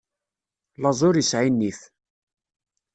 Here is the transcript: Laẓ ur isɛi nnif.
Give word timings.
Laẓ 0.81 0.99
ur 1.07 1.15
isɛi 1.21 1.49
nnif. 1.51 1.79